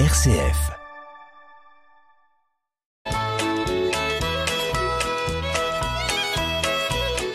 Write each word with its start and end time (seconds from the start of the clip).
RCF. 0.00 0.72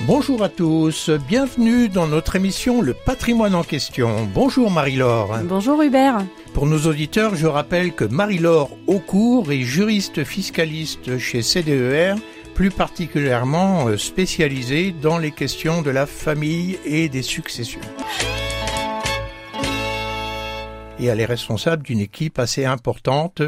Bonjour 0.02 0.44
à 0.44 0.50
tous, 0.50 1.10
bienvenue 1.10 1.88
dans 1.88 2.08
notre 2.08 2.36
émission 2.36 2.82
Le 2.82 2.94
patrimoine 2.94 3.56
en 3.56 3.64
question. 3.64 4.30
Bonjour 4.34 4.70
Marie-Laure. 4.72 5.38
Bonjour 5.46 5.82
Hubert. 5.82 6.26
Pour 6.54 6.66
nos 6.66 6.80
auditeurs, 6.80 7.36
je 7.36 7.48
rappelle 7.48 7.94
que 7.94 8.04
Marie-Laure 8.04 8.72
Aucourt 8.88 9.54
est 9.54 9.62
juriste 9.62 10.26
fiscaliste 10.26 11.18
chez 11.18 11.42
CDER, 11.42 12.16
plus 12.56 12.72
particulièrement 12.72 13.88
euh, 13.88 13.96
spécialisée 13.96 14.92
dans 14.92 15.18
les 15.18 15.32
questions 15.32 15.82
de 15.82 15.92
la 15.92 16.06
famille 16.06 16.78
et 16.84 17.08
des 17.08 17.22
successions. 17.22 17.80
Et 21.00 21.06
elle 21.06 21.20
est 21.20 21.26
responsable 21.26 21.84
d'une 21.84 22.00
équipe 22.00 22.40
assez 22.40 22.66
importante 22.66 23.42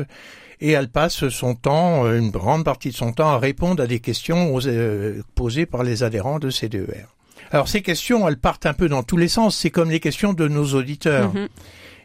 et 0.62 0.71
elle 0.71 0.89
passe 0.89 1.27
son 1.30 1.55
temps, 1.55 2.05
euh, 2.05 2.17
une 2.17 2.30
grande 2.30 2.63
partie 2.63 2.89
de 2.89 2.95
son 2.95 3.12
temps, 3.12 3.30
à 3.30 3.39
répondre 3.39 3.84
à 3.84 3.88
des 3.88 3.99
questions 3.99 4.59
euh, 4.66 5.21
posées 5.35 5.66
par 5.66 5.84
les 5.84 6.03
adhérents 6.03 6.40
de 6.40 6.49
CDER. 6.49 7.07
Alors 7.52 7.67
ces 7.67 7.81
questions, 7.81 8.27
elles 8.27 8.38
partent 8.38 8.67
un 8.67 8.73
peu 8.73 8.88
dans 8.88 9.03
tous 9.03 9.17
les 9.17 9.27
sens. 9.27 9.57
C'est 9.57 9.71
comme 9.71 9.90
les 9.90 9.99
questions 9.99 10.34
de 10.34 10.48
nos 10.48 10.73
auditeurs. 10.73 11.34
Mhm. 11.34 11.48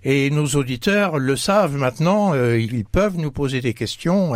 Et 0.04 0.30
nos 0.30 0.46
auditeurs 0.46 1.18
le 1.18 1.36
savent 1.36 1.76
maintenant, 1.76 2.32
euh, 2.32 2.58
ils 2.58 2.84
peuvent 2.84 3.16
nous 3.16 3.32
poser 3.32 3.60
des 3.60 3.74
questions 3.74 4.32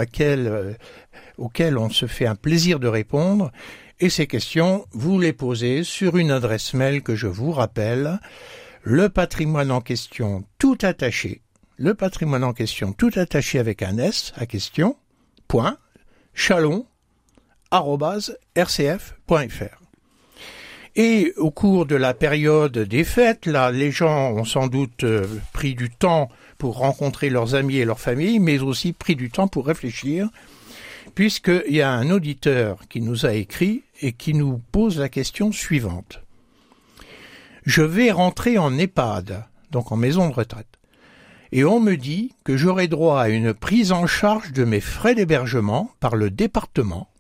auxquelles 1.38 1.79
on 1.79 1.91
se 1.91 2.07
fait 2.07 2.27
un 2.27 2.35
plaisir 2.35 2.79
de 2.79 2.88
répondre. 2.88 3.52
Et 4.01 4.09
ces 4.09 4.27
questions, 4.27 4.87
vous 4.93 5.21
les 5.21 5.33
posez 5.33 5.85
sur 5.85 6.16
une 6.16 6.30
adresse 6.30 6.74
mail 6.74 7.02
que 7.02 7.15
je 7.15 7.27
vous 7.27 7.52
rappelle, 7.52 8.19
le 8.83 9.09
patrimoine 9.09 9.70
en 9.70 9.80
question 9.80 10.45
tout 10.59 10.79
attaché, 10.83 11.43
le 11.77 11.95
patrimoine 11.95 12.45
en 12.45 12.52
question 12.52 12.93
tout 12.93 13.11
attaché 13.16 13.59
avec 13.59 13.83
un 13.83 13.98
S 13.98 14.33
à 14.37 14.47
question, 14.47 14.96
point, 15.49 15.77
chalon. 16.35 16.87
Et 20.96 21.32
au 21.37 21.51
cours 21.51 21.87
de 21.87 21.95
la 21.95 22.15
période 22.15 22.77
des 22.79 23.05
fêtes, 23.05 23.46
là, 23.46 23.71
les 23.71 23.93
gens 23.93 24.32
ont 24.32 24.45
sans 24.45 24.66
doute 24.66 25.05
euh, 25.05 25.24
pris 25.52 25.74
du 25.74 25.88
temps 25.88 26.29
pour 26.59 26.79
rencontrer 26.79 27.30
leurs 27.30 27.55
amis 27.55 27.77
et 27.77 27.85
leurs 27.85 28.01
familles, 28.01 28.40
mais 28.40 28.59
aussi 28.59 28.93
pris 28.93 29.15
du 29.15 29.30
temps 29.30 29.46
pour 29.46 29.66
réfléchir, 29.66 30.29
puisqu'il 31.15 31.74
y 31.74 31.80
a 31.80 31.93
un 31.93 32.10
auditeur 32.10 32.80
qui 32.88 33.01
nous 33.01 33.24
a 33.24 33.35
écrit 33.35 33.85
et 34.01 34.12
qui 34.12 34.35
nous 34.35 34.60
pose 34.73 34.99
la 34.99 35.09
question 35.09 35.52
suivante. 35.52 36.21
Je 37.71 37.82
vais 37.82 38.10
rentrer 38.10 38.59
en 38.59 38.76
EHPAD, 38.76 39.45
donc 39.71 39.93
en 39.93 39.96
maison 39.96 40.29
de 40.29 40.35
retraite. 40.35 40.80
Et 41.52 41.63
on 41.63 41.79
me 41.79 41.95
dit 41.95 42.35
que 42.43 42.57
j'aurai 42.57 42.88
droit 42.88 43.21
à 43.21 43.29
une 43.29 43.54
prise 43.54 43.93
en 43.93 44.09
charge 44.09 44.51
de 44.51 44.65
mes 44.65 44.80
frais 44.80 45.15
d'hébergement 45.15 45.93
par 46.01 46.16
le 46.16 46.30
département, 46.30 47.12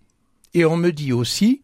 et 0.52 0.64
on 0.64 0.76
me 0.76 0.90
dit 0.90 1.12
aussi 1.12 1.62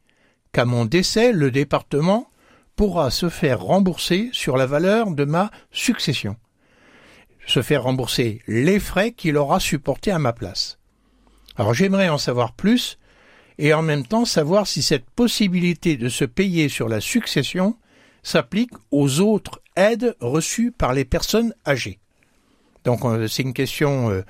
qu'à 0.53 0.65
mon 0.65 0.85
décès, 0.85 1.33
le 1.33 1.51
département 1.51 2.31
pourra 2.77 3.11
se 3.11 3.29
faire 3.29 3.61
rembourser 3.61 4.31
sur 4.33 4.57
la 4.57 4.67
valeur 4.67 5.11
de 5.11 5.25
ma 5.25 5.51
succession, 5.73 6.37
se 7.45 7.63
faire 7.63 7.83
rembourser 7.83 8.41
les 8.47 8.79
frais 8.79 9.11
qu'il 9.11 9.37
aura 9.37 9.59
supportés 9.59 10.13
à 10.13 10.21
ma 10.21 10.33
place. 10.33 10.79
Alors 11.57 11.75
j'aimerais 11.75 12.09
en 12.09 12.19
savoir 12.19 12.53
plus, 12.53 13.01
et 13.59 13.75
en 13.75 13.83
même 13.83 14.07
temps 14.07 14.27
savoir 14.27 14.69
si 14.69 14.81
cette 14.81 15.11
possibilité 15.11 15.97
de 15.97 16.09
se 16.09 16.25
payer 16.25 16.69
sur 16.69 16.89
la 16.89 17.01
succession 17.01 17.77
s'applique 18.27 18.73
aux 18.91 19.21
autres 19.21 19.63
aides 19.77 20.17
reçues 20.21 20.73
par 20.73 20.93
les 20.93 21.05
personnes 21.05 21.55
âgées. 21.65 22.01
Donc 22.85 23.05
euh, 23.05 23.29
c'est 23.29 23.43
une 23.43 23.55
question 23.55 24.11
euh, 24.11 24.23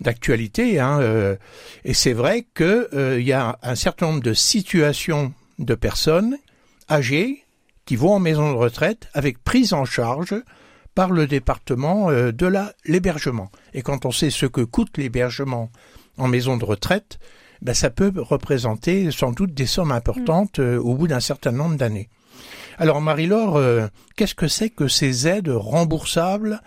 d'actualité, 0.00 0.80
hein, 0.80 0.98
euh, 1.00 1.36
et 1.84 1.94
c'est 1.94 2.14
vrai 2.14 2.48
qu'il 2.56 3.22
y 3.22 3.32
a 3.32 3.56
un 3.62 3.74
certain 3.76 4.06
nombre 4.06 4.24
de 4.24 4.34
situations 4.34 5.32
de 5.60 5.76
personnes 5.76 6.36
âgées 6.90 7.44
qui 7.86 7.94
vont 7.94 8.14
en 8.14 8.18
maison 8.18 8.50
de 8.50 8.56
retraite 8.56 9.08
avec 9.14 9.42
prise 9.44 9.72
en 9.72 9.84
charge 9.84 10.34
par 10.96 11.10
le 11.10 11.28
département 11.28 12.10
de 12.10 12.52
l'hébergement. 12.86 13.50
Et 13.72 13.82
quand 13.82 14.04
on 14.04 14.10
sait 14.10 14.30
ce 14.30 14.46
que 14.46 14.62
coûte 14.62 14.96
l'hébergement 14.96 15.70
en 16.18 16.28
maison 16.28 16.56
de 16.56 16.64
retraite, 16.64 17.18
ben, 17.62 17.74
ça 17.74 17.90
peut 17.90 18.12
représenter 18.16 19.10
sans 19.10 19.32
doute 19.32 19.54
des 19.54 19.66
sommes 19.66 19.92
importantes 19.92 20.60
au 20.60 20.94
bout 20.94 21.08
d'un 21.08 21.20
certain 21.20 21.52
nombre 21.52 21.76
d'années. 21.76 22.08
Alors 22.78 23.00
Marie-Laure, 23.00 23.88
qu'est-ce 24.16 24.34
que 24.34 24.48
c'est 24.48 24.70
que 24.70 24.88
ces 24.88 25.28
aides 25.28 25.48
remboursables 25.48 26.60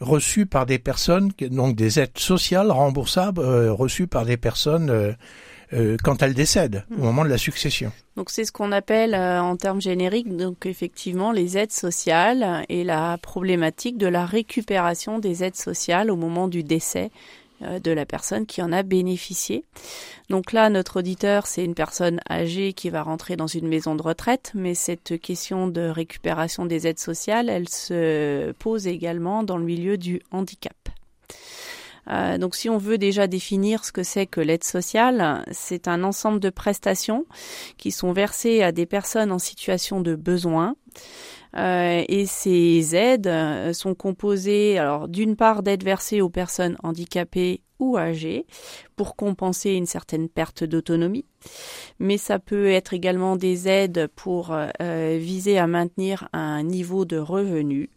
reçues 0.00 0.46
par 0.46 0.66
des 0.66 0.78
personnes, 0.78 1.30
donc 1.50 1.76
des 1.76 2.00
aides 2.00 2.18
sociales 2.18 2.70
remboursables 2.70 3.40
euh, 3.40 3.72
reçues 3.72 4.06
par 4.06 4.24
des 4.24 4.36
personnes 4.36 4.90
euh, 4.90 5.12
euh, 5.72 5.96
quand 6.02 6.22
elles 6.22 6.34
décèdent 6.34 6.84
au 6.96 7.02
moment 7.02 7.24
de 7.24 7.30
la 7.30 7.38
succession? 7.38 7.92
Donc 8.16 8.30
c'est 8.30 8.44
ce 8.44 8.52
qu'on 8.52 8.72
appelle 8.72 9.14
en 9.14 9.56
termes 9.56 9.80
génériques 9.80 10.34
donc 10.34 10.66
effectivement 10.66 11.32
les 11.32 11.58
aides 11.58 11.72
sociales 11.72 12.64
et 12.68 12.84
la 12.84 13.18
problématique 13.18 13.98
de 13.98 14.06
la 14.06 14.26
récupération 14.26 15.18
des 15.18 15.44
aides 15.44 15.56
sociales 15.56 16.10
au 16.10 16.16
moment 16.16 16.48
du 16.48 16.62
décès 16.62 17.10
euh, 17.10 17.45
de 17.60 17.90
la 17.90 18.06
personne 18.06 18.46
qui 18.46 18.62
en 18.62 18.72
a 18.72 18.82
bénéficié. 18.82 19.64
Donc 20.28 20.52
là, 20.52 20.68
notre 20.70 20.98
auditeur, 20.98 21.46
c'est 21.46 21.64
une 21.64 21.74
personne 21.74 22.20
âgée 22.28 22.72
qui 22.72 22.90
va 22.90 23.02
rentrer 23.02 23.36
dans 23.36 23.46
une 23.46 23.68
maison 23.68 23.94
de 23.94 24.02
retraite, 24.02 24.52
mais 24.54 24.74
cette 24.74 25.20
question 25.20 25.68
de 25.68 25.82
récupération 25.82 26.66
des 26.66 26.86
aides 26.86 26.98
sociales, 26.98 27.48
elle 27.48 27.68
se 27.68 28.52
pose 28.52 28.86
également 28.86 29.42
dans 29.42 29.56
le 29.56 29.64
milieu 29.64 29.96
du 29.96 30.20
handicap. 30.30 30.74
Euh, 32.08 32.38
donc 32.38 32.54
si 32.54 32.68
on 32.68 32.78
veut 32.78 32.98
déjà 32.98 33.26
définir 33.26 33.84
ce 33.84 33.92
que 33.92 34.02
c'est 34.02 34.26
que 34.26 34.40
l'aide 34.40 34.64
sociale, 34.64 35.44
c'est 35.50 35.88
un 35.88 36.04
ensemble 36.04 36.40
de 36.40 36.50
prestations 36.50 37.26
qui 37.78 37.90
sont 37.90 38.12
versées 38.12 38.62
à 38.62 38.72
des 38.72 38.86
personnes 38.86 39.32
en 39.32 39.38
situation 39.38 40.00
de 40.00 40.14
besoin 40.14 40.76
euh, 41.56 42.04
et 42.08 42.26
ces 42.26 42.94
aides 42.94 43.26
euh, 43.26 43.72
sont 43.72 43.94
composées 43.94 44.78
alors 44.78 45.08
d'une 45.08 45.36
part 45.36 45.62
d'aides 45.62 45.84
versées 45.84 46.20
aux 46.20 46.28
personnes 46.28 46.76
handicapées 46.82 47.62
ou 47.78 47.96
âgées 47.96 48.46
pour 48.96 49.16
compenser 49.16 49.72
une 49.72 49.86
certaine 49.86 50.28
perte 50.28 50.64
d'autonomie, 50.64 51.26
mais 51.98 52.16
ça 52.16 52.38
peut 52.38 52.68
être 52.68 52.94
également 52.94 53.36
des 53.36 53.68
aides 53.68 54.08
pour 54.16 54.52
euh, 54.52 55.18
viser 55.20 55.58
à 55.58 55.66
maintenir 55.66 56.28
un 56.32 56.62
niveau 56.62 57.04
de 57.04 57.18
revenu. 57.18 57.90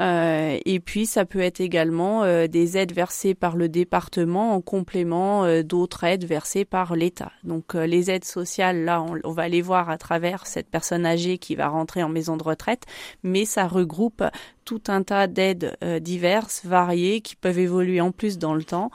Euh, 0.00 0.58
et 0.64 0.80
puis 0.80 1.04
ça 1.04 1.26
peut 1.26 1.40
être 1.40 1.60
également 1.60 2.24
euh, 2.24 2.46
des 2.46 2.78
aides 2.78 2.94
versées 2.94 3.34
par 3.34 3.56
le 3.56 3.68
département 3.68 4.54
en 4.54 4.62
complément 4.62 5.62
d'autres 5.62 6.04
aides 6.04 6.24
versées 6.24 6.64
par 6.64 6.96
l'État. 6.96 7.30
Donc 7.44 7.74
les 7.74 8.10
aides 8.10 8.24
sociales, 8.24 8.84
là, 8.84 9.04
on, 9.24 9.32
va 9.32 9.48
les 9.48 9.60
voir 9.60 9.90
à 9.90 9.98
travers 9.98 10.46
cette 10.46 10.68
personne 10.68 11.04
âgée 11.04 11.36
qui 11.36 11.54
va 11.54 11.68
rentrer 11.68 12.02
en 12.02 12.08
maison 12.08 12.38
de 12.38 12.42
retraite, 12.42 12.84
mais 13.22 13.44
ça 13.44 13.66
regroupe 13.66 14.22
tout 14.64 14.82
un 14.88 15.02
tas 15.02 15.26
d'aides 15.26 15.76
euh, 15.82 15.98
diverses, 15.98 16.62
variées, 16.64 17.20
qui 17.20 17.36
peuvent 17.36 17.58
évoluer 17.58 18.00
en 18.00 18.12
plus 18.12 18.38
dans 18.38 18.54
le 18.54 18.64
temps 18.64 18.90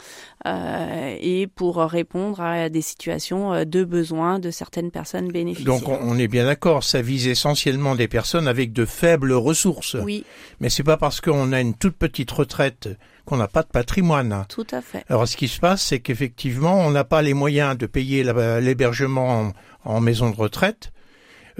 euh, 0.46 1.16
et 1.20 1.48
pour 1.48 1.78
répondre 1.78 2.42
à 2.42 2.70
des 2.70 2.82
situations 2.82 3.54
euh, 3.54 3.66
de 3.66 3.84
besoin 3.84 4.40
de 4.40 4.52
certaines 4.52 4.92
personnes 4.92 5.32
bénéficiaires. 5.32 5.80
Donc 5.80 5.88
on 5.88 6.18
est 6.18 6.28
bien 6.28 6.46
d'accord, 6.46 6.84
ça 6.84 7.02
vise 7.02 7.28
essentiellement 7.28 7.96
des 7.96 8.08
personnes 8.08 8.48
avec 8.48 8.74
de 8.74 8.86
faibles 8.86 9.34
ressources. 9.34 9.96
Oui. 9.96 10.24
Mais 10.60 10.70
c'est 10.70 10.84
pas 10.84 10.98
parce 10.98 11.22
qu'on 11.22 11.52
a 11.54 11.60
une 11.60 11.74
toute 11.74 11.96
petite 11.96 12.32
retraite 12.32 12.90
qu'on 13.26 13.38
n'a 13.38 13.48
pas 13.48 13.64
de 13.64 13.68
patrimoine. 13.68 14.46
Tout 14.48 14.68
à 14.72 14.82
fait. 14.82 15.04
Alors 15.10 15.28
ce 15.28 15.36
qui 15.36 15.50
se 15.50 15.60
passe, 15.60 15.84
c'est 15.84 16.00
qu'effectivement, 16.00 16.80
on 16.80 16.92
n'a 16.92 17.04
pas 17.04 17.22
les 17.22 17.34
moyens 17.34 17.78
de 17.78 17.86
payer 17.86 18.24
l'hébergement 18.24 19.52
en 19.84 20.02
maison 20.02 20.30
de 20.30 20.36
retraite. 20.36 20.92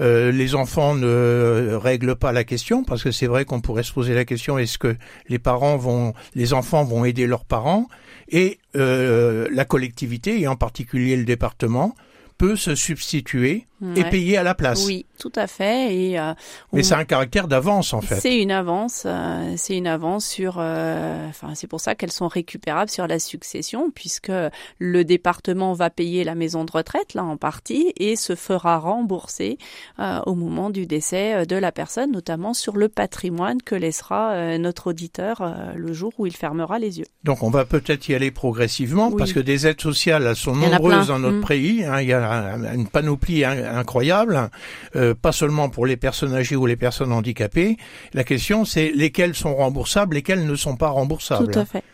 Euh, 0.00 0.30
les 0.30 0.54
enfants 0.54 0.94
ne 0.94 1.74
règlent 1.74 2.16
pas 2.16 2.32
la 2.32 2.44
question 2.44 2.84
parce 2.84 3.02
que 3.02 3.10
c'est 3.10 3.26
vrai 3.26 3.44
qu'on 3.44 3.60
pourrait 3.60 3.82
se 3.82 3.92
poser 3.92 4.14
la 4.14 4.24
question 4.24 4.58
est-ce 4.58 4.78
que 4.78 4.96
les 5.28 5.38
parents 5.38 5.76
vont, 5.76 6.14
les 6.34 6.52
enfants 6.52 6.84
vont 6.84 7.04
aider 7.04 7.26
leurs 7.26 7.44
parents? 7.44 7.88
Et 8.28 8.58
euh, 8.76 9.48
la 9.50 9.64
collectivité 9.64 10.40
et 10.40 10.46
en 10.46 10.56
particulier 10.56 11.16
le 11.16 11.24
département 11.24 11.94
peut 12.36 12.54
se 12.54 12.74
substituer 12.76 13.66
et 13.96 14.04
payer 14.04 14.36
à 14.36 14.44
la 14.44 14.54
place. 14.54 14.86
Oui, 14.86 15.06
tout 15.18 15.32
à 15.34 15.46
fait. 15.46 15.94
Et 15.94 16.18
euh, 16.18 16.32
mais 16.72 16.82
c'est 16.82 16.94
un 16.94 17.04
caractère 17.04 17.48
d'avance 17.48 17.92
en 17.92 18.00
fait. 18.00 18.20
C'est 18.20 18.40
une 18.40 18.52
avance. 18.52 19.02
Euh, 19.06 19.54
c'est 19.56 19.76
une 19.76 19.86
avance 19.86 20.26
sur. 20.26 20.56
Euh, 20.58 21.28
enfin, 21.28 21.54
c'est 21.54 21.66
pour 21.66 21.80
ça 21.80 21.94
qu'elles 21.94 22.12
sont 22.12 22.28
récupérables 22.28 22.90
sur 22.90 23.06
la 23.06 23.18
succession, 23.18 23.90
puisque 23.90 24.32
le 24.78 25.04
département 25.04 25.72
va 25.72 25.90
payer 25.90 26.24
la 26.24 26.34
maison 26.34 26.64
de 26.64 26.72
retraite 26.72 27.14
là 27.14 27.24
en 27.24 27.36
partie 27.36 27.92
et 27.96 28.16
se 28.16 28.34
fera 28.34 28.78
rembourser 28.78 29.58
au 29.98 30.34
moment 30.34 30.70
du 30.70 30.86
décès 30.86 31.46
de 31.46 31.56
la 31.56 31.72
personne, 31.72 32.12
notamment 32.12 32.54
sur 32.54 32.76
le 32.76 32.88
patrimoine 32.88 33.60
que 33.62 33.74
laissera 33.74 34.58
notre 34.58 34.88
auditeur 34.88 35.42
le 35.74 35.92
jour 35.92 36.12
où 36.18 36.26
il 36.26 36.36
fermera 36.36 36.78
les 36.78 37.00
yeux. 37.00 37.06
Donc, 37.24 37.42
on 37.42 37.50
va 37.50 37.64
peut-être 37.64 38.08
y 38.08 38.14
aller 38.14 38.30
progressivement, 38.30 39.10
parce 39.10 39.32
que 39.32 39.40
des 39.40 39.66
aides 39.66 39.80
sociales 39.80 40.26
elles 40.26 40.36
sont 40.36 40.54
nombreuses 40.54 41.08
dans 41.08 41.18
notre 41.18 41.38
mmh. 41.38 41.44
pays. 41.44 41.84
Hein, 41.84 42.00
il 42.00 42.08
y 42.08 42.12
a 42.12 42.56
une 42.74 42.86
panoplie. 42.86 43.44
Incroyable, 43.44 44.50
euh, 44.96 45.07
pas 45.14 45.32
seulement 45.32 45.68
pour 45.68 45.86
les 45.86 45.96
personnes 45.96 46.34
âgées 46.34 46.56
ou 46.56 46.66
les 46.66 46.76
personnes 46.76 47.12
handicapées. 47.12 47.76
La 48.14 48.24
question, 48.24 48.64
c'est 48.64 48.90
lesquelles 48.94 49.34
sont 49.34 49.54
remboursables, 49.54 50.16
lesquelles 50.16 50.46
ne 50.46 50.54
sont 50.54 50.76
pas 50.76 50.88
remboursables. 50.88 51.52
Tout 51.52 51.58
à 51.58 51.64
fait. 51.64 51.84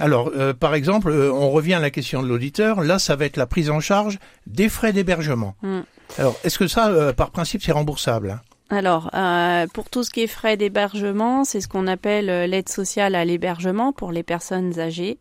Alors, 0.00 0.30
euh, 0.36 0.54
par 0.54 0.74
exemple, 0.74 1.10
euh, 1.10 1.32
on 1.32 1.50
revient 1.50 1.74
à 1.74 1.80
la 1.80 1.90
question 1.90 2.22
de 2.22 2.28
l'auditeur. 2.28 2.82
Là, 2.82 2.98
ça 2.98 3.16
va 3.16 3.24
être 3.24 3.36
la 3.36 3.46
prise 3.46 3.70
en 3.70 3.80
charge 3.80 4.18
des 4.46 4.68
frais 4.68 4.92
d'hébergement. 4.92 5.56
Mm. 5.62 5.80
Alors, 6.18 6.36
est-ce 6.44 6.58
que 6.58 6.68
ça, 6.68 6.88
euh, 6.88 7.12
par 7.12 7.30
principe, 7.30 7.62
c'est 7.62 7.72
remboursable 7.72 8.30
hein? 8.30 8.40
Alors, 8.70 9.08
euh, 9.14 9.66
pour 9.72 9.88
tout 9.88 10.04
ce 10.04 10.10
qui 10.10 10.20
est 10.20 10.26
frais 10.26 10.58
d'hébergement, 10.58 11.44
c'est 11.44 11.62
ce 11.62 11.68
qu'on 11.68 11.86
appelle 11.86 12.28
euh, 12.28 12.46
l'aide 12.46 12.68
sociale 12.68 13.14
à 13.14 13.24
l'hébergement 13.24 13.94
pour 13.94 14.12
les 14.12 14.22
personnes 14.22 14.78
âgées. 14.78 15.16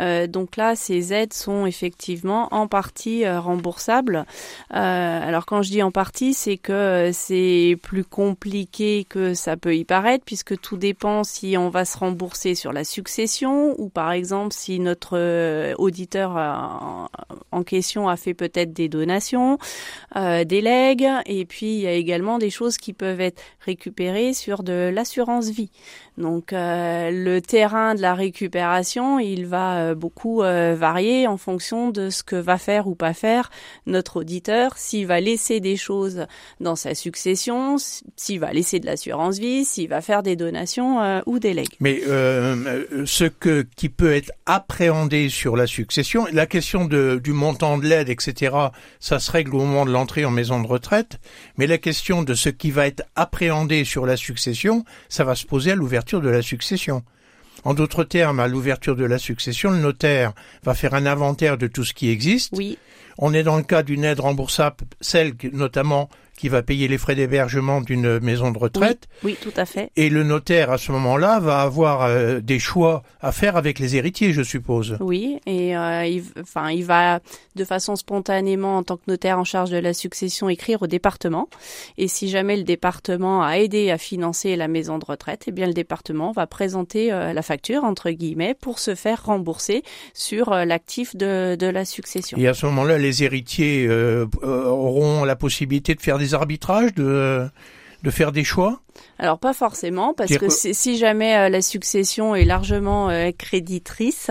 Euh, 0.00 0.26
donc 0.26 0.56
là, 0.56 0.76
ces 0.76 1.12
aides 1.12 1.34
sont 1.34 1.66
effectivement 1.66 2.48
en 2.52 2.68
partie 2.68 3.28
remboursables. 3.28 4.24
Alors 4.70 5.46
quand 5.46 5.62
je 5.62 5.70
dis 5.70 5.82
en 5.82 5.90
partie, 5.90 6.32
c'est 6.32 6.56
que 6.56 7.10
c'est 7.12 7.76
plus 7.82 8.04
compliqué 8.04 9.04
que 9.08 9.34
ça 9.34 9.56
peut 9.56 9.76
y 9.76 9.84
paraître, 9.84 10.24
puisque 10.24 10.58
tout 10.58 10.76
dépend 10.76 11.24
si 11.24 11.56
on 11.58 11.68
va 11.68 11.84
se 11.84 11.98
rembourser 11.98 12.54
sur 12.54 12.72
la 12.72 12.84
succession 12.84 13.74
ou 13.78 13.88
par 13.88 14.12
exemple 14.12 14.54
si 14.54 14.78
notre 14.78 15.74
auditeur 15.74 16.36
en 17.52 17.62
question 17.62 18.08
a 18.08 18.16
fait 18.16 18.34
peut-être 18.34 18.72
des 18.72 18.88
donations, 18.88 19.58
des 20.14 20.60
legs, 20.60 21.08
et 21.26 21.44
puis 21.44 21.74
il 21.74 21.80
y 21.80 21.86
a 21.86 21.92
également 21.92 22.38
des 22.38 22.50
choses 22.50 22.76
peuvent 22.92 23.20
être 23.20 23.42
récupérées 23.60 24.34
sur 24.34 24.62
de 24.62 24.90
l'assurance 24.92 25.48
vie. 25.48 25.70
Donc 26.18 26.52
euh, 26.52 27.10
le 27.10 27.40
terrain 27.40 27.94
de 27.94 28.00
la 28.00 28.14
récupération, 28.14 29.18
il 29.18 29.46
va 29.46 29.78
euh, 29.78 29.94
beaucoup 29.94 30.42
euh, 30.42 30.74
varier 30.74 31.26
en 31.26 31.36
fonction 31.36 31.90
de 31.90 32.08
ce 32.08 32.22
que 32.22 32.36
va 32.36 32.56
faire 32.56 32.86
ou 32.88 32.94
pas 32.94 33.12
faire 33.12 33.50
notre 33.86 34.20
auditeur, 34.20 34.78
s'il 34.78 35.06
va 35.06 35.20
laisser 35.20 35.60
des 35.60 35.76
choses 35.76 36.26
dans 36.60 36.76
sa 36.76 36.94
succession, 36.94 37.76
s'il 38.16 38.40
va 38.40 38.52
laisser 38.52 38.80
de 38.80 38.86
l'assurance 38.86 39.38
vie, 39.38 39.64
s'il 39.64 39.88
va 39.88 40.00
faire 40.00 40.22
des 40.22 40.36
donations 40.36 41.22
ou 41.26 41.38
des 41.38 41.52
legs. 41.52 41.76
Mais 41.80 42.00
ce 42.00 43.24
qui 43.76 43.88
peut 43.88 44.14
être 44.14 44.32
appréhendé 44.46 45.28
sur 45.28 45.56
la 45.56 45.66
succession, 45.66 46.26
la 46.32 46.46
question 46.46 46.86
du 46.86 47.32
montant 47.32 47.78
de 47.78 47.86
l'aide, 47.86 48.08
etc., 48.08 48.54
ça 49.00 49.18
se 49.18 49.30
règle 49.30 49.54
au 49.54 49.60
moment 49.60 49.84
de 49.84 49.90
l'entrée 49.90 50.24
en 50.24 50.30
maison 50.30 50.60
de 50.60 50.66
retraite. 50.66 51.18
Mais 51.58 51.66
la 51.66 51.78
question 51.78 52.22
de 52.22 52.34
ce 52.34 52.48
qui 52.48 52.70
va 52.76 52.86
être 52.86 53.02
appréhendé 53.16 53.84
sur 53.84 54.06
la 54.06 54.16
succession, 54.16 54.84
ça 55.08 55.24
va 55.24 55.34
se 55.34 55.44
poser 55.46 55.72
à 55.72 55.74
l'ouverture 55.74 56.20
de 56.20 56.28
la 56.28 56.42
succession. 56.42 57.02
En 57.64 57.74
d'autres 57.74 58.04
termes, 58.04 58.38
à 58.38 58.46
l'ouverture 58.46 58.94
de 58.94 59.04
la 59.04 59.18
succession, 59.18 59.70
le 59.70 59.78
notaire 59.78 60.32
va 60.62 60.74
faire 60.74 60.94
un 60.94 61.06
inventaire 61.06 61.58
de 61.58 61.66
tout 61.66 61.84
ce 61.84 61.94
qui 61.94 62.10
existe. 62.10 62.50
Oui, 62.56 62.78
On 63.18 63.32
est 63.32 63.42
dans 63.42 63.56
le 63.56 63.62
cas 63.62 63.82
d'une 63.82 64.04
aide 64.04 64.20
remboursable, 64.20 64.76
celle 65.00 65.36
que- 65.36 65.48
notamment 65.48 66.10
qui 66.36 66.48
va 66.48 66.62
payer 66.62 66.88
les 66.88 66.98
frais 66.98 67.14
d'hébergement 67.14 67.80
d'une 67.80 68.20
maison 68.20 68.50
de 68.50 68.58
retraite. 68.58 69.08
oui, 69.24 69.36
tout 69.40 69.52
à 69.56 69.64
fait. 69.64 69.90
Et 69.96 70.10
le 70.10 70.22
notaire, 70.22 70.70
à 70.70 70.78
ce 70.78 70.92
moment-là, 70.92 71.40
va 71.40 71.60
avoir 71.60 72.02
euh, 72.02 72.40
des 72.40 72.58
choix 72.58 73.02
à 73.20 73.32
faire 73.32 73.56
avec 73.56 73.78
les 73.78 73.96
héritiers, 73.96 74.32
je 74.32 74.42
suppose. 74.42 74.96
Oui, 75.00 75.40
et 75.46 75.76
euh, 75.76 76.04
il, 76.04 76.22
enfin, 76.40 76.70
il 76.70 76.84
va 76.84 77.20
de 77.54 77.64
façon 77.64 77.96
spontanément, 77.96 78.76
en 78.76 78.82
tant 78.82 78.96
que 78.96 79.02
notaire 79.08 79.38
en 79.38 79.44
charge 79.44 79.70
de 79.70 79.78
la 79.78 79.94
succession, 79.94 80.48
écrire 80.48 80.82
au 80.82 80.86
département. 80.86 81.48
Et 81.96 82.08
si 82.08 82.28
jamais 82.28 82.56
le 82.56 82.64
département 82.64 83.42
a 83.42 83.58
aidé 83.58 83.90
à 83.90 83.98
financer 83.98 84.56
la 84.56 84.68
maison 84.68 84.98
de 84.98 85.04
retraite, 85.04 85.44
eh 85.46 85.52
bien 85.52 85.66
le 85.66 85.72
département 85.72 86.32
va 86.32 86.46
présenter 86.46 87.12
euh, 87.12 87.32
la 87.32 87.42
facture 87.42 87.84
entre 87.84 88.10
guillemets 88.10 88.54
pour 88.54 88.78
se 88.78 88.94
faire 88.94 89.24
rembourser 89.24 89.82
sur 90.12 90.50
l'actif 90.50 91.16
de, 91.16 91.56
de 91.58 91.66
la 91.66 91.84
succession. 91.84 92.36
Et 92.38 92.46
à 92.46 92.54
ce 92.54 92.66
moment-là, 92.66 92.98
les 92.98 93.22
héritiers 93.22 93.88
auront 94.42 95.24
la 95.24 95.36
possibilité 95.36 95.94
de 95.94 96.02
faire 96.02 96.18
des 96.18 96.25
arbitrages, 96.34 96.94
de, 96.94 97.48
de 98.02 98.10
faire 98.10 98.32
des 98.32 98.44
choix? 98.44 98.80
Alors 99.18 99.38
pas 99.38 99.52
forcément, 99.52 100.14
parce 100.14 100.36
que 100.36 100.46
que- 100.46 100.50
si, 100.50 100.96
jamais 100.96 101.36
euh, 101.36 101.48
la 101.48 101.62
succession 101.62 102.34
est 102.34 102.44
largement 102.44 103.08
euh, 103.10 103.30
créditrice, 103.36 104.30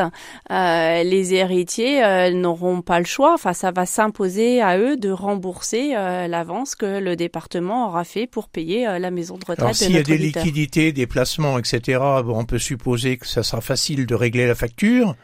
euh, 0.52 1.04
les 1.04 1.34
héritiers 1.34 2.02
n'auront 2.34 2.82
pas 2.82 3.00
le 3.00 3.06
choix. 3.06 3.34
Enfin, 3.34 3.54
ça 3.54 3.72
va 3.72 3.86
s'imposer 3.86 4.62
à 4.62 4.78
eux 4.78 4.98
de 4.98 5.10
rembourser 5.10 5.94
l'avance 5.94 6.76
que 6.76 7.00
le 7.00 7.16
département 7.16 7.88
aura 7.88 8.04
fait 8.04 8.28
pour 8.28 8.50
payer 8.50 8.86
la 9.00 9.12
maison 9.12 9.36
de 9.36 9.42
retraite 9.42 9.60
Alors 9.60 9.76
s'il 9.76 9.92
y 9.92 9.98
a 9.98 10.04
des 10.04 10.18
liquidités, 10.18 10.92
des 10.92 11.08
placements, 11.08 11.58
etc., 11.60 12.00
bon, 12.24 12.40
on 12.40 12.46
peut 12.46 12.60
supposer 12.60 13.18
que 13.18 13.28
ça 13.28 13.44
sera 13.44 13.62
facile 13.62 14.06
de 14.06 14.16
régler 14.16 14.48
la 14.48 14.56
facture. 14.56 15.16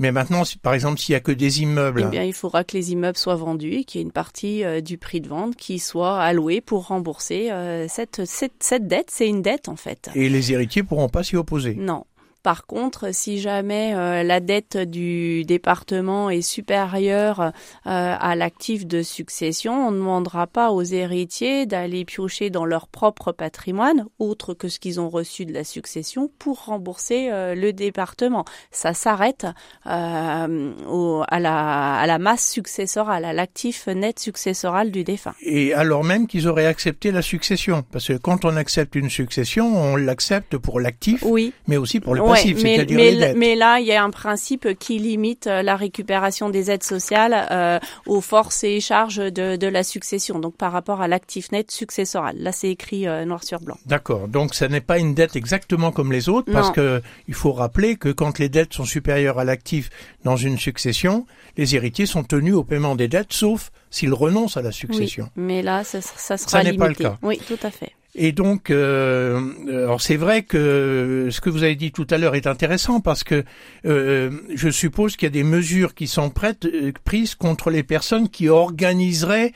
Mais 0.00 0.12
maintenant, 0.12 0.44
si- 0.44 0.56
par 0.58 0.74
exemple, 0.74 0.98
s'il 1.00 1.12
y 1.12 1.16
a 1.16 1.20
que 1.20 1.32
des 1.32 1.60
immeubles, 1.60 2.04
Eh 2.06 2.10
bien, 2.10 2.22
il 2.22 2.32
faudra 2.32 2.62
que 2.62 2.76
les 2.76 2.92
immeubles 2.92 3.18
soient 3.18 3.34
vendus 3.34 3.72
et 3.74 3.84
qu'il 3.84 4.00
y 4.00 4.02
ait 4.02 4.06
une 4.06 4.12
partie 4.12 4.62
euh, 4.64 4.80
du 4.80 4.96
prix 4.96 5.20
de 5.20 5.28
vente 5.28 5.56
qui 5.56 5.78
soit 5.80 6.20
allouée 6.20 6.60
pour 6.60 6.86
rembourser 6.86 7.50
euh, 7.50 7.86
cette, 7.88 8.24
cette, 8.24 8.52
cette 8.60 8.86
dette. 8.86 9.10
C'est 9.10 9.28
une 9.28 9.42
dette, 9.42 9.68
en 9.68 9.74
fait. 9.76 10.08
et 10.14 10.28
les 10.28 10.52
héritiers 10.52 10.84
pourront 10.84 11.08
pas 11.08 11.24
s'y 11.24 11.34
opposer. 11.36 11.74
Non. 11.74 12.04
Par 12.48 12.64
contre, 12.64 13.12
si 13.14 13.40
jamais 13.40 13.92
euh, 13.94 14.22
la 14.22 14.40
dette 14.40 14.78
du 14.78 15.44
département 15.44 16.30
est 16.30 16.40
supérieure 16.40 17.40
euh, 17.42 17.50
à 17.84 18.34
l'actif 18.36 18.86
de 18.86 19.02
succession, 19.02 19.88
on 19.88 19.90
ne 19.90 19.98
demandera 19.98 20.46
pas 20.46 20.70
aux 20.70 20.82
héritiers 20.82 21.66
d'aller 21.66 22.06
piocher 22.06 22.48
dans 22.48 22.64
leur 22.64 22.88
propre 22.88 23.32
patrimoine, 23.32 24.06
autre 24.18 24.54
que 24.54 24.68
ce 24.70 24.78
qu'ils 24.78 24.98
ont 24.98 25.10
reçu 25.10 25.44
de 25.44 25.52
la 25.52 25.62
succession, 25.62 26.30
pour 26.38 26.64
rembourser 26.64 27.28
euh, 27.30 27.54
le 27.54 27.74
département. 27.74 28.46
Ça 28.70 28.94
s'arrête 28.94 29.44
euh, 29.86 30.72
au- 30.88 31.24
à, 31.28 31.40
la, 31.40 31.96
à 31.96 32.06
la 32.06 32.18
masse 32.18 32.50
successorale, 32.50 33.26
à 33.26 33.34
l'actif 33.34 33.88
net 33.88 34.18
successoral 34.18 34.90
du 34.90 35.04
défunt. 35.04 35.34
Et 35.42 35.74
alors 35.74 36.02
même 36.02 36.26
qu'ils 36.26 36.48
auraient 36.48 36.64
accepté 36.64 37.10
la 37.10 37.20
succession. 37.20 37.84
Parce 37.92 38.08
que 38.08 38.14
quand 38.14 38.46
on 38.46 38.56
accepte 38.56 38.94
une 38.94 39.10
succession, 39.10 39.66
on 39.76 39.96
l'accepte 39.96 40.56
pour 40.56 40.80
l'actif, 40.80 41.22
Oui, 41.26 41.52
mais 41.66 41.76
aussi 41.76 42.00
pour 42.00 42.14
le 42.14 42.22
Ouais, 42.22 42.37
mais, 43.36 43.54
là, 43.56 43.80
il 43.80 43.86
y 43.86 43.92
a 43.92 44.02
un 44.02 44.10
principe 44.10 44.78
qui 44.78 44.98
limite 44.98 45.46
euh, 45.46 45.62
la 45.62 45.76
récupération 45.76 46.50
des 46.50 46.70
aides 46.70 46.82
sociales 46.84 47.46
euh, 47.50 47.78
aux 48.06 48.20
forces 48.20 48.64
et 48.64 48.80
charges 48.80 49.16
de, 49.16 49.56
de 49.56 49.66
la 49.66 49.82
succession, 49.82 50.38
donc 50.38 50.56
par 50.56 50.72
rapport 50.72 51.00
à 51.00 51.08
l'actif 51.08 51.52
net 51.52 51.70
successoral. 51.70 52.36
Là, 52.38 52.52
c'est 52.52 52.70
écrit 52.70 53.06
euh, 53.06 53.24
noir 53.24 53.44
sur 53.44 53.60
blanc. 53.60 53.76
D'accord. 53.86 54.28
Donc, 54.28 54.54
ça 54.54 54.68
n'est 54.68 54.80
pas 54.80 54.98
une 54.98 55.14
dette 55.14 55.36
exactement 55.36 55.90
comme 55.92 56.12
les 56.12 56.28
autres, 56.28 56.50
parce 56.52 56.68
Non. 56.68 56.74
que 56.74 57.02
il 57.26 57.34
faut 57.34 57.52
rappeler 57.52 57.96
que 57.96 58.08
quand 58.10 58.38
les 58.38 58.48
dettes 58.48 58.74
sont 58.74 58.84
supérieures 58.84 59.38
à 59.38 59.44
l'actif 59.44 59.90
dans 60.24 60.36
une 60.36 60.58
succession, 60.58 61.26
les 61.56 61.74
héritiers 61.74 62.06
sont 62.06 62.24
tenus 62.24 62.54
au 62.54 62.64
paiement 62.64 62.94
des 62.96 63.08
dettes, 63.08 63.32
sauf 63.32 63.70
s'ils 63.90 64.12
renoncent 64.14 64.56
à 64.56 64.62
la 64.62 64.72
succession. 64.72 65.24
Oui, 65.36 65.42
mais 65.44 65.62
là, 65.62 65.84
ça, 65.84 66.00
ça 66.00 66.36
sera 66.36 66.50
Ça 66.50 66.58
n'est 66.58 66.72
limité. 66.72 66.78
pas 66.78 66.88
le 66.88 66.94
cas. 66.94 67.18
Oui, 67.22 67.40
tout 67.46 67.58
à 67.62 67.70
fait. 67.70 67.92
Et 68.20 68.32
donc, 68.32 68.70
euh, 68.70 69.40
euh, 69.68 69.84
alors 69.84 70.00
c'est 70.00 70.16
vrai 70.16 70.42
que 70.42 71.28
ce 71.30 71.40
que 71.40 71.50
vous 71.50 71.62
avez 71.62 71.76
dit 71.76 71.92
tout 71.92 72.06
à 72.10 72.18
l'heure 72.18 72.34
est 72.34 72.48
intéressant 72.48 73.00
parce 73.00 73.22
que 73.22 73.44
euh, 73.86 74.30
je 74.52 74.70
suppose 74.70 75.14
qu'il 75.14 75.26
y 75.26 75.30
a 75.30 75.30
des 75.30 75.44
mesures 75.44 75.94
qui 75.94 76.08
sont 76.08 76.28
prêtes, 76.28 76.66
prises 77.04 77.36
contre 77.36 77.70
les 77.70 77.84
personnes 77.84 78.28
qui 78.28 78.48
organiseraient 78.48 79.52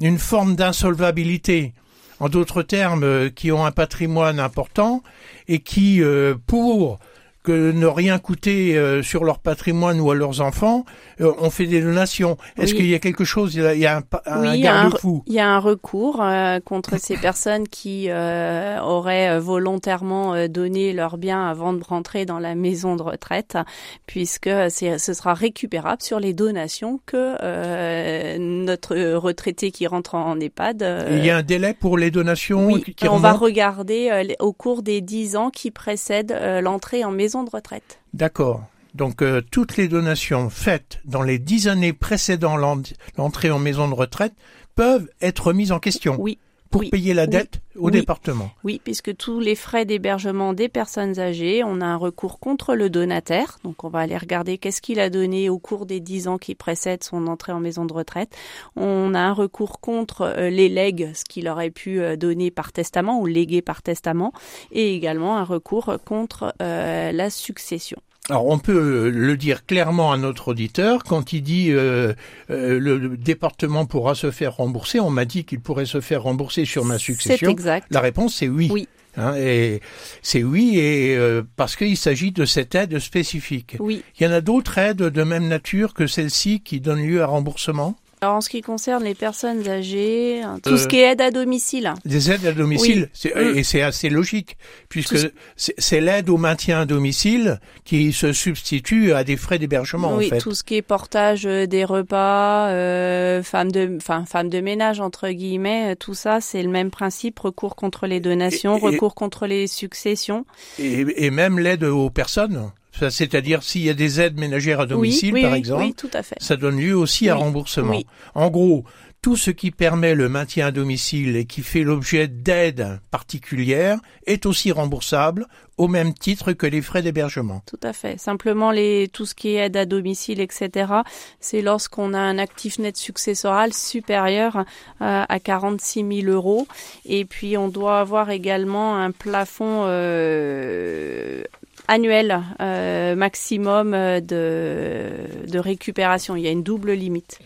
une 0.00 0.18
forme 0.18 0.54
d'insolvabilité. 0.54 1.72
En 2.20 2.28
d'autres 2.28 2.62
termes, 2.62 3.32
qui 3.32 3.50
ont 3.50 3.66
un 3.66 3.72
patrimoine 3.72 4.38
important 4.38 5.02
et 5.48 5.58
qui, 5.58 6.00
pour 6.46 7.00
que 7.44 7.70
ne 7.72 7.86
rien 7.86 8.18
coûter 8.18 8.76
euh, 8.76 9.02
sur 9.02 9.22
leur 9.22 9.38
patrimoine 9.38 10.00
ou 10.00 10.10
à 10.10 10.14
leurs 10.14 10.40
enfants, 10.40 10.84
euh, 11.20 11.30
ont 11.38 11.50
fait 11.50 11.66
des 11.66 11.82
donations. 11.82 12.38
Est-ce 12.58 12.72
Oui. 12.72 12.78
qu'il 12.78 12.86
y 12.88 12.94
a 12.94 12.98
quelque 12.98 13.24
chose, 13.24 13.54
il 13.54 13.62
y 13.62 13.66
a, 13.66 13.74
il 13.74 13.80
y 13.80 13.86
a 13.86 13.98
un, 14.26 14.40
Oui, 14.40 14.60
garde-fou 14.60 15.22
Il 15.26 15.34
y 15.34 15.40
a 15.40 15.48
un 15.48 15.58
recours 15.58 16.22
euh, 16.22 16.58
contre 16.60 16.98
ces 16.98 17.16
personnes 17.28 17.68
qui 17.68 18.06
euh, 18.08 18.80
auraient 18.80 19.28
euh, 19.36 19.40
volontairement 19.40 20.34
euh, 20.34 20.48
donné 20.48 20.94
leurs 20.94 21.18
biens 21.18 21.46
avant 21.46 21.74
de 21.74 21.84
rentrer 21.84 22.24
dans 22.24 22.38
la 22.38 22.54
maison 22.54 22.96
de 22.96 23.02
retraite, 23.02 23.58
puisque 24.06 24.48
ce 24.70 25.12
sera 25.12 25.34
récupérable 25.34 26.00
sur 26.02 26.18
les 26.20 26.32
donations 26.32 26.98
que 27.04 27.36
euh, 27.42 28.38
notre 28.38 28.96
retraité 29.16 29.70
qui 29.70 29.86
rentre 29.86 30.14
en 30.14 30.40
EHPAD. 30.40 31.06
Il 31.10 31.22
y 31.24 31.28
a 31.28 31.36
un 31.36 31.42
délai 31.42 31.74
pour 31.74 31.98
les 31.98 32.10
donations 32.10 32.66
oui, 32.68 32.82
qui, 32.82 32.94
qui 32.94 33.08
on 33.08 33.18
va 33.18 33.32
regarder 33.32 34.34
au 34.40 34.54
cours 34.54 34.82
des 34.82 35.02
dix 35.02 35.36
ans 35.36 35.50
qui 35.50 35.70
précèdent 35.70 36.34
l'entrée 36.62 37.04
en 37.04 37.10
maison 37.10 37.33
de 37.42 37.50
retraite. 37.50 37.98
D'accord. 38.12 38.62
Donc 38.94 39.22
euh, 39.22 39.40
toutes 39.50 39.76
les 39.76 39.88
donations 39.88 40.50
faites 40.50 41.00
dans 41.04 41.22
les 41.22 41.40
dix 41.40 41.66
années 41.66 41.92
précédant 41.92 42.56
l'en- 42.56 42.80
l'entrée 43.18 43.50
en 43.50 43.58
maison 43.58 43.88
de 43.88 43.94
retraite 43.94 44.34
peuvent 44.76 45.08
être 45.20 45.52
mises 45.52 45.72
en 45.72 45.80
question 45.80 46.14
Oui, 46.18 46.38
pour 46.74 46.80
oui, 46.80 46.90
payer 46.90 47.14
la 47.14 47.22
oui, 47.22 47.28
dette 47.28 47.60
au 47.76 47.86
oui. 47.86 47.92
département. 47.92 48.50
Oui, 48.64 48.80
puisque 48.82 49.16
tous 49.16 49.38
les 49.38 49.54
frais 49.54 49.84
d'hébergement 49.84 50.54
des 50.54 50.68
personnes 50.68 51.20
âgées, 51.20 51.62
on 51.62 51.80
a 51.80 51.86
un 51.86 51.96
recours 51.96 52.40
contre 52.40 52.74
le 52.74 52.90
donataire. 52.90 53.58
Donc, 53.62 53.84
on 53.84 53.88
va 53.88 54.00
aller 54.00 54.18
regarder 54.18 54.58
qu'est-ce 54.58 54.82
qu'il 54.82 54.98
a 54.98 55.08
donné 55.08 55.48
au 55.48 55.60
cours 55.60 55.86
des 55.86 56.00
dix 56.00 56.26
ans 56.26 56.36
qui 56.36 56.56
précèdent 56.56 57.04
son 57.04 57.28
entrée 57.28 57.52
en 57.52 57.60
maison 57.60 57.84
de 57.84 57.92
retraite. 57.92 58.36
On 58.74 59.14
a 59.14 59.20
un 59.20 59.32
recours 59.32 59.78
contre 59.78 60.22
euh, 60.22 60.50
les 60.50 60.68
legs, 60.68 61.12
ce 61.14 61.24
qu'il 61.24 61.48
aurait 61.48 61.70
pu 61.70 62.00
euh, 62.00 62.16
donner 62.16 62.50
par 62.50 62.72
testament 62.72 63.20
ou 63.20 63.26
léguer 63.26 63.62
par 63.62 63.80
testament, 63.80 64.32
et 64.72 64.96
également 64.96 65.36
un 65.36 65.44
recours 65.44 65.98
contre 66.04 66.54
euh, 66.60 67.12
la 67.12 67.30
succession. 67.30 68.00
Alors 68.30 68.46
on 68.46 68.58
peut 68.58 68.72
euh, 68.72 69.10
le 69.10 69.36
dire 69.36 69.66
clairement 69.66 70.10
à 70.10 70.16
notre 70.16 70.48
auditeur 70.48 71.04
quand 71.04 71.34
il 71.34 71.42
dit 71.42 71.70
euh, 71.70 72.14
euh, 72.50 72.78
le 72.80 73.16
département 73.18 73.84
pourra 73.84 74.14
se 74.14 74.30
faire 74.30 74.56
rembourser. 74.56 74.98
On 74.98 75.10
m'a 75.10 75.26
dit 75.26 75.44
qu'il 75.44 75.60
pourrait 75.60 75.84
se 75.84 76.00
faire 76.00 76.22
rembourser 76.22 76.64
sur 76.64 76.86
ma 76.86 76.94
C'est 76.98 77.04
succession. 77.04 77.50
exact. 77.50 77.86
La 77.90 78.00
réponse 78.00 78.36
c'est 78.36 78.48
oui. 78.48 78.68
Oui. 78.72 78.88
Hein, 79.16 79.36
et 79.36 79.80
c'est 80.22 80.42
oui, 80.42 80.76
et 80.76 81.16
euh, 81.16 81.42
parce 81.54 81.76
qu'il 81.76 81.96
s'agit 81.96 82.32
de 82.32 82.44
cette 82.44 82.74
aide 82.74 82.98
spécifique. 82.98 83.76
Oui. 83.78 84.02
Il 84.18 84.24
y 84.24 84.26
en 84.26 84.32
a 84.32 84.40
d'autres 84.40 84.76
aides 84.78 84.96
de 84.96 85.22
même 85.22 85.46
nature 85.46 85.94
que 85.94 86.06
celle-ci 86.08 86.60
qui 86.62 86.80
donnent 86.80 87.06
lieu 87.06 87.22
à 87.22 87.26
remboursement? 87.26 87.94
Alors 88.24 88.36
en 88.36 88.40
ce 88.40 88.48
qui 88.48 88.62
concerne 88.62 89.04
les 89.04 89.14
personnes 89.14 89.68
âgées, 89.68 90.42
hein, 90.42 90.58
tout 90.62 90.70
Euh, 90.70 90.76
ce 90.78 90.88
qui 90.88 90.96
est 90.98 91.12
aide 91.12 91.20
à 91.20 91.30
domicile. 91.30 91.92
Des 92.04 92.30
aides 92.30 92.46
à 92.46 92.52
domicile, 92.52 93.10
Oui. 93.24 93.30
Mm. 93.34 93.58
et 93.58 93.62
c'est 93.62 93.82
assez 93.82 94.08
logique, 94.08 94.56
puisque 94.88 95.18
ce- 95.18 95.28
c'est 95.56 96.00
l'aide 96.00 96.30
au 96.30 96.36
maintien 96.38 96.80
à 96.80 96.84
domicile 96.86 97.60
qui 97.84 98.12
se 98.12 98.32
substitue 98.32 99.12
à 99.12 99.24
des 99.24 99.36
frais 99.36 99.58
d'hébergement 99.58 100.16
oui, 100.16 100.26
en 100.26 100.28
fait. 100.30 100.38
tout 100.38 100.54
ce 100.54 100.64
qui 100.64 100.76
est 100.76 100.82
portage 100.82 101.44
euh, 101.46 101.66
des 101.66 101.84
repas, 101.84 102.68
euh, 102.70 103.42
femme 103.42 103.70
de, 103.70 103.96
enfin 103.96 104.24
femme 104.26 104.48
de 104.48 104.60
ménage 104.60 105.00
entre 105.00 105.28
guillemets, 105.28 105.92
euh, 105.92 105.94
tout 105.94 106.14
ça 106.14 106.40
c'est 106.40 106.62
le 106.62 106.70
même 106.70 106.90
principe, 106.90 107.38
recours 107.40 107.76
contre 107.76 108.06
les 108.06 108.20
donations, 108.20 108.76
Et- 108.78 108.80
et- 108.80 108.86
recours 108.86 109.14
contre 109.14 109.46
les 109.46 109.66
successions. 109.66 110.46
Et, 110.78 111.04
et 111.26 111.30
même 111.30 111.58
l'aide 111.58 111.84
aux 111.84 112.10
personnes, 112.10 112.70
c'est-à-dire 113.10 113.62
s'il 113.62 113.82
y 113.82 113.90
a 113.90 113.94
des 113.94 114.20
aides 114.20 114.38
ménagères 114.38 114.80
à 114.80 114.86
domicile 114.86 115.34
oui, 115.34 115.40
oui, 115.40 115.42
par 115.42 115.54
exemple, 115.54 115.84
Oui, 115.84 115.94
tout 115.94 116.10
à 116.12 116.22
fait. 116.22 116.36
ça 116.38 116.56
donne 116.56 116.78
lieu 116.78 116.96
aussi 116.96 117.28
à 117.28 117.34
remboursement. 117.34 118.00
En 118.34 118.50
gros, 118.50 118.84
tout 119.24 119.36
ce 119.36 119.50
qui 119.50 119.70
permet 119.70 120.14
le 120.14 120.28
maintien 120.28 120.66
à 120.66 120.70
domicile 120.70 121.34
et 121.36 121.46
qui 121.46 121.62
fait 121.62 121.82
l'objet 121.82 122.28
d'aides 122.28 123.00
particulières 123.10 123.98
est 124.26 124.44
aussi 124.44 124.70
remboursable 124.70 125.46
au 125.78 125.88
même 125.88 126.12
titre 126.12 126.52
que 126.52 126.66
les 126.66 126.82
frais 126.82 127.00
d'hébergement. 127.00 127.62
Tout 127.66 127.80
à 127.82 127.94
fait. 127.94 128.20
Simplement, 128.20 128.70
les, 128.70 129.08
tout 129.10 129.24
ce 129.24 129.34
qui 129.34 129.54
est 129.54 129.64
aide 129.64 129.78
à 129.78 129.86
domicile, 129.86 130.40
etc., 130.40 130.92
c'est 131.40 131.62
lorsqu'on 131.62 132.12
a 132.12 132.18
un 132.18 132.36
actif 132.36 132.78
net 132.78 132.98
successoral 132.98 133.72
supérieur 133.72 134.58
euh, 135.00 135.24
à 135.26 135.40
46 135.40 136.22
000 136.22 136.30
euros. 136.30 136.68
Et 137.06 137.24
puis, 137.24 137.56
on 137.56 137.68
doit 137.68 138.00
avoir 138.00 138.28
également 138.28 138.98
un 138.98 139.10
plafond 139.10 139.84
euh, 139.86 141.44
annuel 141.88 142.42
euh, 142.60 142.73
maximum 143.14 143.94
euh, 143.94 144.20
de, 144.20 145.48
de 145.50 145.58
récupération. 145.58 146.36
Il 146.36 146.42
y 146.42 146.48
a 146.48 146.50
une 146.50 146.62
double 146.62 146.92
limite. 146.92 147.38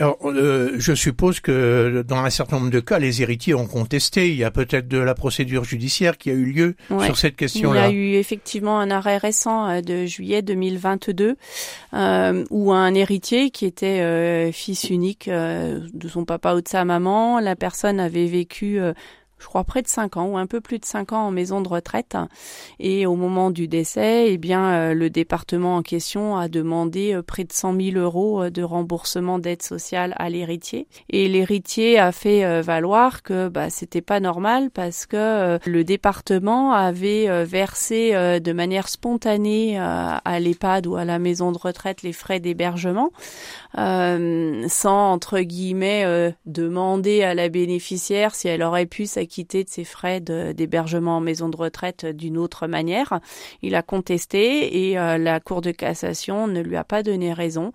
Alors, 0.00 0.16
euh, 0.26 0.76
je 0.78 0.94
suppose 0.94 1.40
que 1.40 2.04
dans 2.06 2.18
un 2.18 2.30
certain 2.30 2.60
nombre 2.60 2.70
de 2.70 2.78
cas, 2.78 3.00
les 3.00 3.20
héritiers 3.20 3.54
ont 3.54 3.66
contesté. 3.66 4.28
Il 4.30 4.36
y 4.36 4.44
a 4.44 4.52
peut-être 4.52 4.86
de 4.86 4.98
la 4.98 5.14
procédure 5.16 5.64
judiciaire 5.64 6.16
qui 6.18 6.30
a 6.30 6.34
eu 6.34 6.44
lieu 6.44 6.76
Ouais. 6.88 7.06
sur 7.06 7.16
cette 7.16 7.32
Il 7.32 7.34
y 7.34 7.36
question-là. 7.38 7.86
a 7.86 7.90
eu 7.90 8.12
effectivement 8.12 8.78
un 8.78 8.92
arrêt 8.92 9.16
récent 9.16 9.68
euh, 9.68 9.80
de 9.80 10.06
juillet 10.06 10.40
2022 10.40 11.34
euh, 11.94 12.44
où 12.50 12.72
un 12.72 12.94
héritier 12.94 13.50
qui 13.50 13.66
était 13.66 14.00
euh, 14.00 14.52
fils 14.52 14.88
unique 14.88 15.28
de 15.28 16.08
son 16.08 16.24
papa 16.24 16.54
ou 16.54 16.60
de 16.60 16.68
sa 16.68 16.84
maman, 16.84 17.40
la 17.40 17.56
personne 17.56 17.98
avait 17.98 18.26
vécu 18.26 18.78
je 19.38 19.46
crois 19.46 19.64
près 19.64 19.82
de 19.82 19.88
5 19.88 20.16
ans 20.16 20.26
ou 20.26 20.38
un 20.38 20.46
peu 20.46 20.60
plus 20.60 20.78
de 20.78 20.84
5 20.84 21.12
ans 21.12 21.26
en 21.26 21.30
maison 21.30 21.60
de 21.60 21.68
retraite. 21.68 22.16
Et 22.80 23.06
au 23.06 23.14
moment 23.14 23.50
du 23.50 23.68
décès, 23.68 24.32
eh 24.32 24.38
bien 24.38 24.72
euh, 24.72 24.94
le 24.94 25.10
département 25.10 25.76
en 25.76 25.82
question 25.82 26.36
a 26.36 26.48
demandé 26.48 27.14
euh, 27.14 27.22
près 27.22 27.44
de 27.44 27.52
100 27.52 27.80
000 27.80 27.98
euros 27.98 28.42
euh, 28.42 28.50
de 28.50 28.62
remboursement 28.62 29.38
d'aide 29.38 29.62
sociale 29.62 30.14
à 30.16 30.28
l'héritier. 30.28 30.86
Et 31.10 31.28
l'héritier 31.28 31.98
a 31.98 32.12
fait 32.12 32.62
valoir 32.62 33.22
que 33.22 33.48
bah, 33.48 33.70
c'était 33.70 34.00
pas 34.00 34.20
normal 34.20 34.70
parce 34.70 35.06
que 35.06 35.58
le 35.64 35.84
département 35.84 36.72
avait 36.72 37.44
versé 37.44 38.12
de 38.40 38.52
manière 38.52 38.88
spontanée 38.88 39.78
à 39.78 40.40
l'EHPAD 40.40 40.86
ou 40.86 40.96
à 40.96 41.04
la 41.04 41.18
maison 41.18 41.52
de 41.52 41.58
retraite 41.58 42.02
les 42.02 42.12
frais 42.12 42.40
d'hébergement 42.40 43.10
sans 43.74 45.12
entre 45.12 45.40
guillemets 45.40 46.34
demander 46.46 47.22
à 47.22 47.34
la 47.34 47.48
bénéficiaire 47.48 48.34
si 48.34 48.48
elle 48.48 48.62
aurait 48.62 48.86
pu 48.86 49.06
s'acquitter 49.06 49.27
de 49.36 49.68
ses 49.68 49.84
frais 49.84 50.20
d'hébergement 50.20 51.18
en 51.18 51.20
maison 51.20 51.48
de 51.48 51.56
retraite 51.56 52.06
d'une 52.06 52.38
autre 52.38 52.66
manière. 52.66 53.20
Il 53.62 53.74
a 53.74 53.82
contesté 53.82 54.88
et 54.88 54.98
euh, 54.98 55.18
la 55.18 55.40
Cour 55.40 55.60
de 55.60 55.70
cassation 55.70 56.46
ne 56.46 56.60
lui 56.60 56.76
a 56.76 56.84
pas 56.84 57.02
donné 57.02 57.32
raison. 57.32 57.72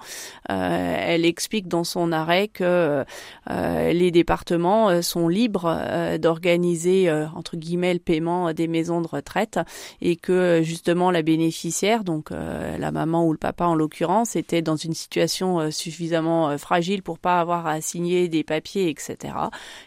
Euh, 0.49 0.95
elle 0.99 1.25
explique 1.25 1.67
dans 1.67 1.83
son 1.83 2.11
arrêt 2.11 2.47
que 2.47 3.05
euh, 3.49 3.93
les 3.93 4.11
départements 4.11 5.01
sont 5.01 5.27
libres 5.27 6.17
d'organiser 6.19 7.11
entre 7.35 7.57
guillemets 7.57 7.93
le 7.93 7.99
paiement 7.99 8.53
des 8.53 8.67
maisons 8.67 9.01
de 9.01 9.07
retraite 9.07 9.59
et 10.01 10.15
que 10.15 10.61
justement 10.63 11.11
la 11.11 11.21
bénéficiaire, 11.21 12.03
donc 12.03 12.29
la 12.31 12.91
maman 12.91 13.25
ou 13.25 13.31
le 13.31 13.37
papa 13.37 13.65
en 13.65 13.75
l'occurrence, 13.75 14.35
était 14.35 14.61
dans 14.61 14.75
une 14.75 14.93
situation 14.93 15.71
suffisamment 15.71 16.57
fragile 16.57 17.03
pour 17.03 17.19
pas 17.19 17.39
avoir 17.39 17.67
à 17.67 17.81
signer 17.81 18.27
des 18.27 18.43
papiers, 18.43 18.89
etc. 18.89 19.35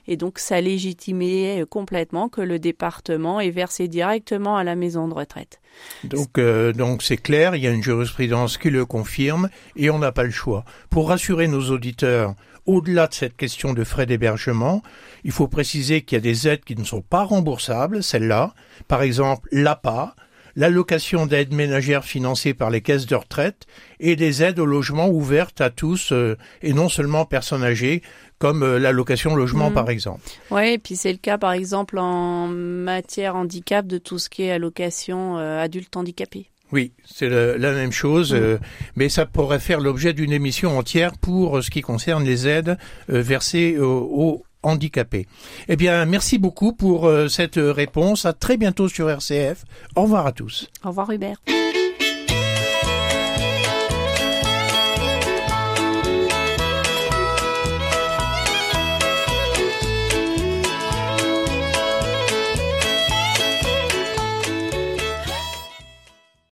Et 0.07 0.17
donc 0.17 0.39
ça 0.39 0.61
légitimait 0.61 1.56
euh, 1.61 1.67
complètement 1.67 2.29
que 2.29 2.41
le 2.41 2.59
département 2.59 3.41
ait 3.41 3.51
versé 3.51 3.89
directement 3.89 4.57
à 4.57 4.65
la 4.65 4.77
maison 4.77 5.09
de 5.09 5.15
retraite. 5.15 5.61
Donc, 6.05 6.39
euh, 6.39 6.73
donc 6.73 7.03
c'est 7.03 7.17
clair, 7.17 7.55
il 7.55 7.63
y 7.63 7.67
a 7.67 7.71
une 7.71 7.83
jurisprudence 7.83 8.59
qui 8.59 8.71
le 8.71 8.87
confirme 8.87 9.49
et 9.77 9.91
on 9.91 9.99
n'a 9.99 10.13
pas 10.13 10.25
le 10.25 10.31
choix. 10.31 10.65
Pour 10.91 11.09
rassurer 11.09 11.49
nos 11.49 11.71
auditeurs, 11.71 12.35
au-delà 12.67 13.07
de 13.07 13.15
cette 13.15 13.37
question 13.37 13.73
de 13.73 13.85
frais 13.85 14.07
d'hébergement, 14.07 14.83
il 15.25 15.33
faut 15.33 15.49
préciser 15.49 16.03
qu'il 16.03 16.17
y 16.17 16.19
a 16.19 16.23
des 16.23 16.49
aides 16.49 16.65
qui 16.65 16.77
ne 16.77 16.85
sont 16.85 17.03
pas 17.03 17.25
remboursables, 17.25 18.03
celles-là. 18.03 18.55
Par 18.89 19.03
exemple, 19.03 19.49
l'APA, 19.53 20.17
l'allocation 20.57 21.27
d'aide 21.27 21.53
ménagère 21.55 22.05
financée 22.05 22.55
par 22.55 22.71
les 22.71 22.81
caisses 22.81 23.07
de 23.07 23.15
retraite 23.15 23.67
et 24.01 24.17
des 24.17 24.43
aides 24.43 24.59
au 24.59 24.67
logement 24.67 25.09
ouvertes 25.09 25.61
à 25.61 25.71
tous 25.71 26.11
euh, 26.13 26.37
et 26.63 26.73
non 26.73 26.89
seulement 26.89 27.21
aux 27.23 27.27
personnes 27.27 27.63
âgées, 27.63 28.03
comme 28.39 28.63
euh, 28.63 28.79
l'allocation 28.79 29.35
logement 29.37 29.69
Mhm. 29.69 29.75
par 29.75 29.91
exemple. 29.91 30.21
Ouais, 30.51 30.75
et 30.75 30.79
puis 30.79 30.97
c'est 30.97 31.13
le 31.13 31.19
cas 31.19 31.39
par 31.39 31.53
exemple 31.53 31.99
en 31.99 32.49
matière 32.49 33.37
handicap 33.37 33.87
de 33.87 33.99
tout 33.99 34.19
ce 34.19 34.29
qui 34.29 34.43
est 34.45 34.51
allocation 34.51 35.39
euh, 35.39 35.63
adulte 35.63 35.97
handicapé. 35.97 36.51
Oui, 36.73 36.91
c'est 37.05 37.29
la 37.29 37.73
même 37.73 37.93
chose, 37.93 38.33
Mm. 38.33 38.37
euh, 38.37 38.59
mais 38.97 39.09
ça 39.09 39.25
pourrait 39.25 39.61
faire 39.61 39.79
l'objet 39.79 40.13
d'une 40.13 40.33
émission 40.33 40.77
entière 40.77 41.13
pour 41.17 41.63
ce 41.63 41.71
qui 41.71 41.81
concerne 41.81 42.25
les 42.25 42.49
aides 42.49 42.77
euh, 43.09 43.23
versées 43.23 43.79
aux 43.79 44.43
handicapés. 44.67 45.27
Eh 45.69 45.77
bien, 45.77 46.05
merci 46.05 46.39
beaucoup 46.39 46.73
pour 46.73 47.07
euh, 47.07 47.29
cette 47.29 47.57
réponse. 47.57 48.25
À 48.27 48.33
très 48.33 48.57
bientôt 48.57 48.89
sur 48.89 49.09
RCF. 49.09 49.65
Au 49.95 50.03
revoir 50.03 50.27
à 50.27 50.33
tous. 50.33 50.69
Au 50.85 50.89
revoir 50.89 51.11
Hubert. 51.11 51.37